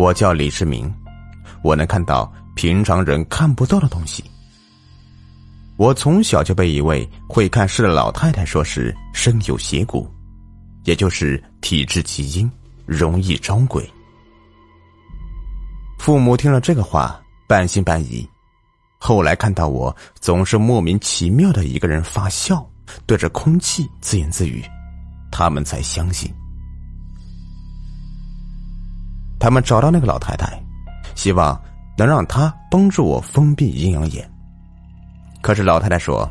[0.00, 0.90] 我叫李世民，
[1.60, 4.24] 我能看到平常人看不到的东西。
[5.76, 10.10] 我从小就被一位会看事的老太太说是身有邪骨，
[10.84, 12.50] 也就是体质极阴，
[12.86, 13.86] 容易招鬼。
[15.98, 18.26] 父母听了这个话，半信半疑。
[18.96, 22.66] 后来看到我总是莫名其妙的一个人发笑，
[23.04, 24.64] 对着空气自言自语，
[25.30, 26.32] 他们才相信。
[29.40, 30.62] 他们找到那个老太太，
[31.16, 31.60] 希望
[31.96, 34.30] 能让她帮助我封闭阴阳眼。
[35.40, 36.30] 可是老太太说：“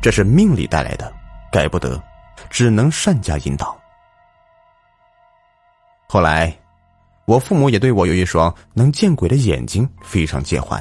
[0.00, 1.12] 这是命里带来的，
[1.50, 2.00] 改不得，
[2.48, 3.76] 只能善加引导。”
[6.08, 6.56] 后来，
[7.26, 10.80] 我父母也对我有一双能见鬼的眼睛非常介怀。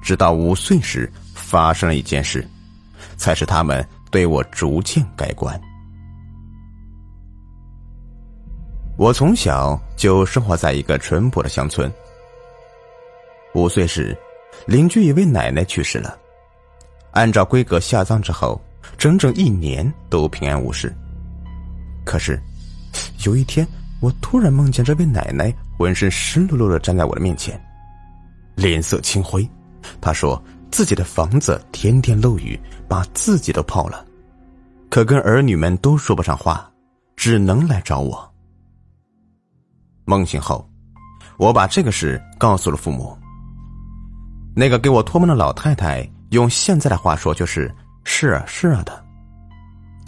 [0.00, 2.48] 直到五岁时发生了一件事，
[3.18, 5.60] 才使他们对我逐渐改观。
[9.02, 11.92] 我从小就生活在一个淳朴的乡村。
[13.52, 14.16] 五岁时，
[14.64, 16.16] 邻居一位奶奶去世了。
[17.10, 18.60] 按照规格下葬之后，
[18.96, 20.94] 整整一年都平安无事。
[22.04, 22.40] 可是，
[23.26, 23.66] 有一天，
[23.98, 27.60] 我突然梦见这位奶奶浑身湿漉漉的站在我的面前，
[28.54, 29.44] 脸色青灰。
[30.00, 32.56] 她说自己的房子天天漏雨，
[32.86, 34.06] 把自己都泡了，
[34.88, 36.70] 可跟儿女们都说不上话，
[37.16, 38.31] 只能来找我。
[40.04, 40.68] 梦醒后，
[41.36, 43.16] 我把这个事告诉了父母。
[44.54, 46.08] 那个给我托梦的老太太。
[46.32, 47.70] 用现在的话说，就是
[48.04, 49.04] 是啊是啊的，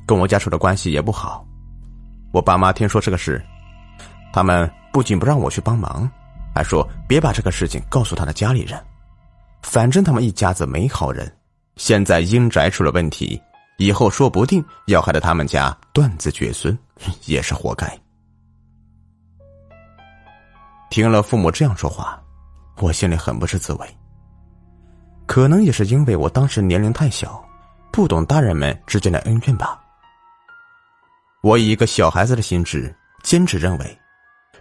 [0.06, 1.46] 跟我家处的关系也不好。
[2.32, 3.44] 我爸妈听说这个事，
[4.32, 6.10] 他们不仅不让我去帮忙，
[6.54, 8.82] 还说别把这个事情告诉他的家里人，
[9.62, 11.30] 反正他们一家子没好人。
[11.76, 13.38] 现在阴宅出了问题，
[13.76, 16.78] 以后说不定要害得他们家断子绝孙，
[17.26, 17.86] 也是活该。
[20.94, 22.22] 听了父母这样说话，
[22.76, 23.96] 我心里很不是滋味。
[25.26, 27.44] 可能也是因为我当时年龄太小，
[27.90, 29.82] 不懂大人们之间的恩怨吧。
[31.42, 33.98] 我以一个小孩子的心智，坚持认为，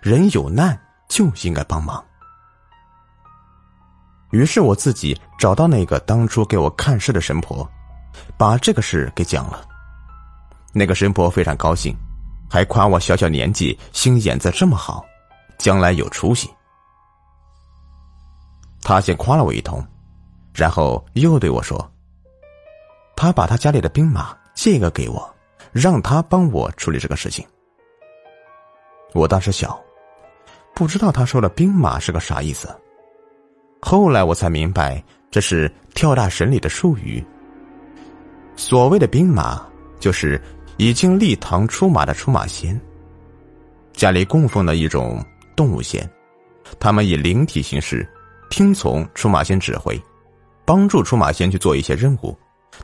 [0.02, 0.76] 人有难
[1.08, 2.04] 就应该帮忙。
[4.32, 7.70] 于是我自己找到那个当初给我看事的神婆，
[8.40, 9.64] 把这个事给讲了。
[10.72, 11.96] 那个神婆非常高兴，
[12.50, 15.06] 还夸我小小年纪心眼子这么好，
[15.64, 16.50] 将来有出息。
[18.82, 19.82] 他先夸了我一通。
[20.54, 21.90] 然后又对我说
[23.16, 25.36] ：“他把他家里的兵马借一个给我，
[25.72, 27.48] 让他帮我处理这个事情。”
[29.16, 29.82] 我当时小，
[30.76, 32.70] 不知道他说的兵马是个啥意思。
[33.82, 37.26] 后来我才明白，这是跳大神里的术语。
[38.56, 39.66] 所谓的兵马，
[40.00, 40.40] 就是
[40.78, 42.80] 已经立堂出马的出马仙，
[43.94, 45.26] 家里供奉的一种
[45.56, 46.10] 动物仙，
[46.80, 48.08] 他们以灵体形式，
[48.50, 50.02] 听从出马仙指挥。
[50.66, 52.34] 帮助出马仙去做一些任务，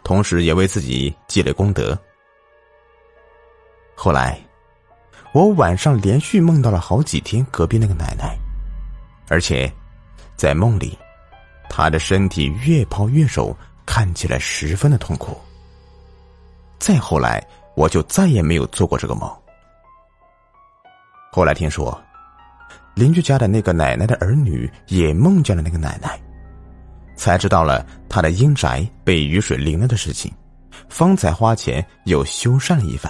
[0.04, 1.98] 同时也为自己积累功德。
[3.96, 4.38] 后来，
[5.32, 8.38] 我晚上连续梦到了好几天隔壁那个奶奶，
[9.30, 9.72] 而且
[10.36, 10.98] 在梦里，
[11.70, 15.40] 她的身体越泡越瘦，看起来十分的痛苦。
[16.80, 17.42] 再后来，
[17.76, 19.34] 我就再也没有做过这个梦。
[21.32, 21.98] 后来听说，
[23.00, 26.20] 邻居家的那个奶奶的儿女也梦见了那个奶奶。
[27.16, 30.30] 才知道了他的阴宅被雨水淋了的事情，
[30.90, 33.10] 方才花钱又修缮了一番。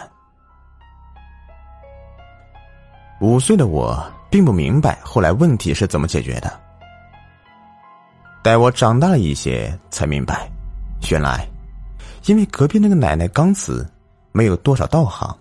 [3.20, 6.60] 五岁的我并不明白后来问题是怎么解决的。
[8.44, 10.50] 待我长大了一些，才明白，
[11.10, 11.48] 原来
[12.26, 13.88] 因为隔壁那个奶奶刚死，
[14.32, 15.36] 没有多少道行，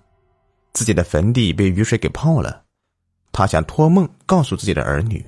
[0.73, 2.63] 自己的坟地被雨水给泡了，
[3.33, 5.25] 他想托梦告诉自己的儿女，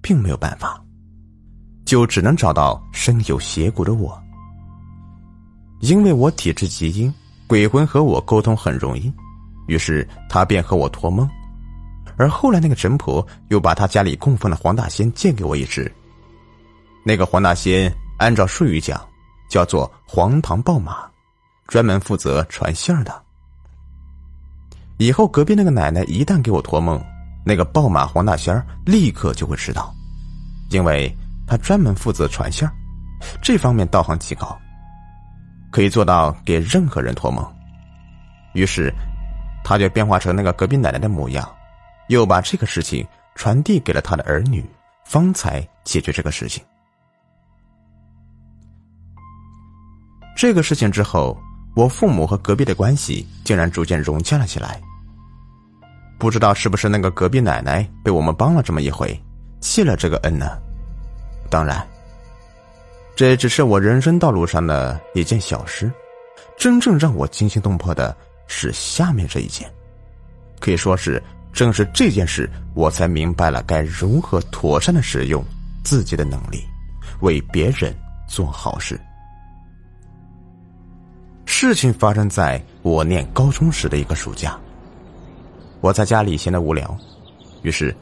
[0.00, 0.82] 并没有办法。
[1.84, 4.18] 就只能找到身有邪骨的我，
[5.80, 7.12] 因为我体质极阴，
[7.46, 9.12] 鬼魂和我沟通很容易，
[9.66, 11.28] 于是他便和我托梦。
[12.16, 15.92] 而后来那个神婆又把他家里供奉的黄大仙借给我一只。
[17.04, 19.00] 那个黄大仙按照术语讲，
[19.50, 21.04] 叫做黄堂报马，
[21.66, 23.22] 专门负责传信儿的。
[24.98, 27.02] 以后隔壁那个奶奶一旦给我托梦，
[27.44, 28.54] 那个暴马黄大仙
[28.84, 29.94] 立刻就会知道，
[30.70, 31.14] 因为。
[31.44, 32.66] 他专门负责传信，
[33.42, 34.58] 这方面道行极高，
[35.70, 37.44] 可以做到给任何人托梦。
[38.54, 38.90] 于是，
[39.62, 41.46] 他就变化成那个隔壁奶奶的模样，
[42.08, 44.64] 又把这个事情传递给了他的儿女，
[45.04, 46.64] 方才解决这个事情。
[50.34, 51.36] 这个事情之后，
[51.74, 54.80] 我父母和隔壁的关系竟然逐渐融洽了起来。
[56.22, 59.20] 不知道是不是那个隔壁奶奶被我们帮了这么一回，
[59.58, 60.56] 记了这个恩呢？
[61.50, 61.84] 当然，
[63.16, 65.90] 这只是我人生道路上的一件小事，
[66.56, 68.16] 真正让我惊心动魄的
[68.46, 69.68] 是下面这一件，
[70.60, 71.20] 可以说是
[71.52, 75.44] 正是这件事，我才明白了该如何妥善的使用
[75.82, 76.64] 自己的能力，
[77.18, 77.92] 为别人
[78.28, 78.96] 做好事。
[81.46, 84.56] 事情发生在我念高中时的一个暑假。
[85.82, 86.96] 我在家里闲得无聊，
[87.62, 87.94] 于是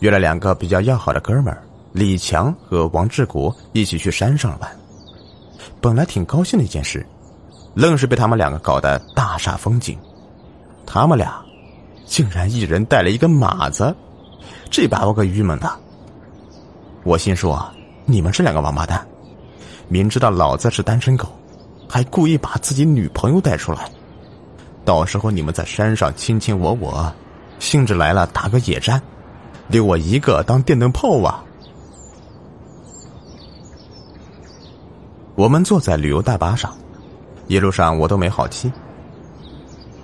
[0.00, 4.76] 约了两个比较要好的哥们儿李强和王志国一起去山上玩。
[5.78, 7.06] 本来挺高兴的一件事，
[7.74, 9.98] 愣是被他们两个搞得大煞风景。
[10.86, 11.38] 他们俩
[12.06, 13.94] 竟然一人带了一个马子，
[14.70, 15.78] 这把我可郁闷了。
[17.04, 17.70] 我心说：
[18.06, 19.06] 你们这两个王八蛋，
[19.86, 21.28] 明知道老子是单身狗，
[21.86, 23.90] 还故意把自己女朋友带出来。
[24.84, 27.12] 到时候你们在山上卿卿我我，
[27.58, 29.00] 兴致来了打个野战，
[29.68, 31.44] 留我一个当电灯泡啊！
[35.34, 36.76] 我们坐在旅游大巴上，
[37.46, 38.72] 一路上我都没好气，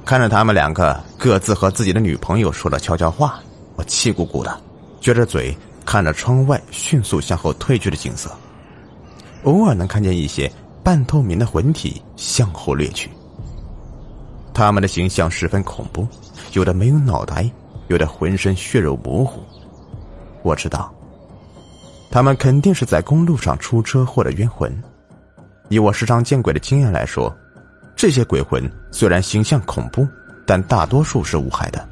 [0.04, 3.40] 看着他们两个各自和自己的女朋友说了悄悄话，
[3.76, 4.60] 我气鼓鼓的，
[5.00, 8.30] 撅着嘴看着窗外迅速向后退去的景色，
[9.44, 10.50] 偶尔能看见一些
[10.82, 13.10] 半透明的魂体向后掠去。
[14.54, 16.06] 他们的形象十分恐怖，
[16.52, 17.50] 有的没有脑袋，
[17.88, 19.42] 有的浑身血肉模糊。
[20.42, 20.94] 我知道，
[22.08, 24.72] 他们肯定是在公路上出车祸的冤魂。
[25.70, 27.34] 以我时常见鬼的经验来说，
[27.96, 28.62] 这些鬼魂
[28.92, 30.06] 虽然形象恐怖，
[30.46, 31.88] 但大多数是无害的。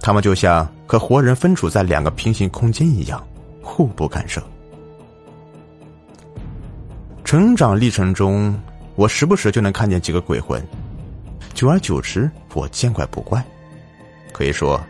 [0.00, 3.20] 他们就像和活人分处在两个平行空间一样，
[3.60, 4.40] 互不干涉。
[7.24, 8.54] 成长历程中，
[8.94, 10.64] 我时不时就能看见几个鬼魂。
[11.54, 13.42] 久而久之，我见怪不怪。
[14.32, 14.80] 可以说，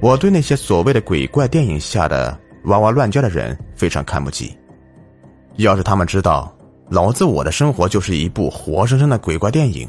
[0.00, 4.56] 我对那些所谓的鬼怪电影下的哇哇乱叫的人非常看不起。
[5.56, 6.52] 要是他们知道
[6.88, 9.88] 老子我的生活就是一部活生生的鬼怪电影，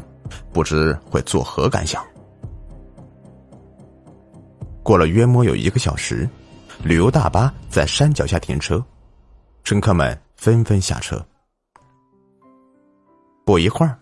[0.51, 2.03] 不知会作何感想。
[4.83, 6.27] 过了约莫有一个小时，
[6.83, 8.83] 旅游大巴在山脚下停车，
[9.63, 11.23] 乘客们纷纷下车。
[13.45, 13.97] 不一会儿。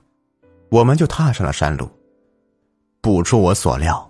[0.69, 1.90] 我们就踏上了山路。
[3.02, 4.10] 不出我所料，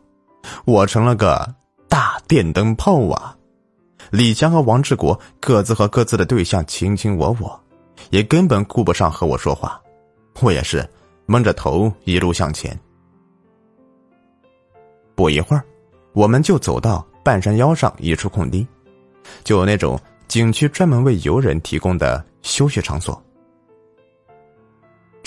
[0.65, 1.53] 我成了个
[1.87, 3.37] 大电灯泡啊！
[4.09, 7.59] 李强和王志国各自和各自的对象卿卿我我，
[8.09, 9.79] 也根本顾不上和我说话。
[10.41, 10.87] 我也是
[11.25, 12.77] 蒙着头一路向前。
[15.13, 15.63] 不一会儿，
[16.13, 18.65] 我们就走到半山腰上一处空地，
[19.43, 23.21] 就有那种景区专门为游人提供的休息场所。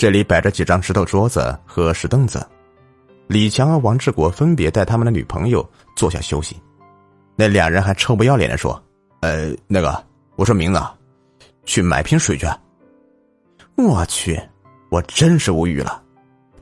[0.01, 2.43] 这里摆着几张石头桌子和石凳子，
[3.27, 5.63] 李强和王志国分别带他们的女朋友
[5.95, 6.59] 坐下休息。
[7.35, 8.83] 那俩人还臭不要脸的说
[9.21, 10.03] ：“呃，那个，
[10.37, 10.81] 我说明子，
[11.65, 12.47] 去买瓶水去。”
[13.77, 14.41] 我去，
[14.89, 16.01] 我真是无语了。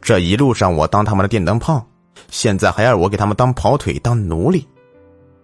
[0.01, 1.81] 这一路上我当他们的电灯泡，
[2.27, 4.67] 现在还要我给他们当跑腿当奴隶，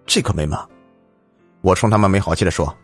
[0.05, 0.67] 这可没嘛！
[1.61, 2.75] 我冲他们没好气的说：“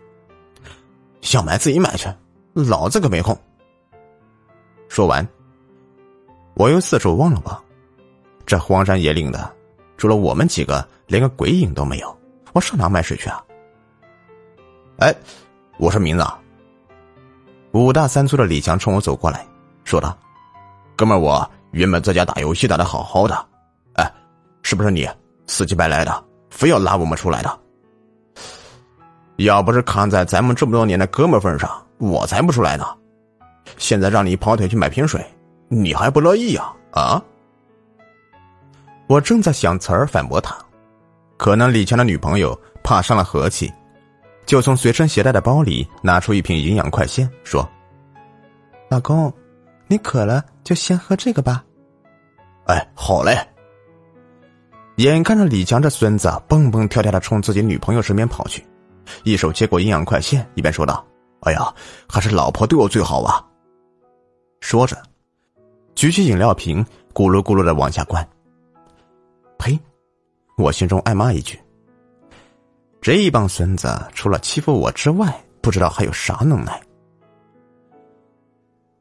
[1.20, 2.08] 想买自己买去，
[2.54, 3.38] 老子可没空。”
[4.92, 5.26] 说完，
[6.56, 7.64] 我又四处望了望，
[8.46, 9.50] 这荒山野岭的，
[9.96, 12.18] 除了我们几个，连个鬼影都没有。
[12.52, 13.42] 我上哪买水去啊？
[14.98, 15.16] 哎，
[15.78, 16.28] 我说明子，
[17.72, 19.48] 五大三粗的李强冲我走过来，
[19.86, 20.18] 说道
[20.98, 23.46] ：“哥们，我原本在家打游戏打的好好的，
[23.94, 24.14] 哎，
[24.62, 25.08] 是不是你
[25.48, 27.60] 死乞白赖的，非要拉我们出来的？
[29.38, 32.86] 要不是看在咱们这么多年的哥们份上，我才不出来呢。”
[33.78, 35.26] 现在让你跑腿去买瓶水，
[35.68, 36.72] 你还不乐意呀？
[36.92, 37.24] 啊！
[39.08, 40.56] 我正在想词儿反驳他，
[41.38, 43.72] 可能李强的女朋友怕伤了和气，
[44.46, 47.68] 就从随身携带的包里拿出一瓶营养快线，说
[48.90, 49.34] ：“老公，
[49.88, 51.64] 你渴了就先喝这个吧。”
[52.68, 53.38] 哎，好嘞。
[54.98, 58.66] 眼看着李强这孙子蹦蹦跳跳的冲自己女朋友身边跑去，
[59.24, 61.06] 一手接过营养快线，一边说道
[61.42, 61.74] ：“哎呀，
[62.08, 63.46] 还是老婆对我最好啊。”
[64.62, 64.96] 说着，
[65.96, 68.26] 举起饮料瓶，咕噜咕噜的往下灌。
[69.58, 69.78] 呸！
[70.58, 71.60] 我心中暗骂一句
[73.02, 76.80] ：“这一帮孙子除了欺负我之外，不知道还有啥能耐。”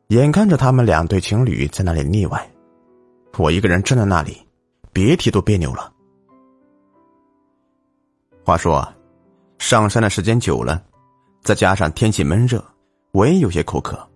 [0.09, 2.50] 眼看着他们两对情侣在那里腻歪，
[3.37, 4.45] 我一个人站在那里，
[4.93, 5.93] 别提多别扭了。
[8.45, 8.87] 话说，
[9.59, 10.83] 上山的时间久了，
[11.43, 12.64] 再加上天气闷热，
[13.12, 14.10] 我也有些口渴。